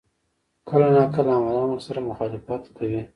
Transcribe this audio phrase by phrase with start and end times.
[0.69, 3.01] کله نا کله عملاً ورسره مخالفت کوي.